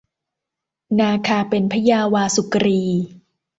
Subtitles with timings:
[0.99, 2.81] นาคาเป็นพญาวาสุกรี